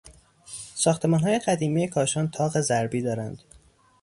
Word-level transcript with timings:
ساختمانهای 0.75 1.39
قدیمی 1.39 1.87
کاشان 1.87 2.31
تاق 2.31 2.59
ضربی 2.59 3.01
دارند. 3.01 3.41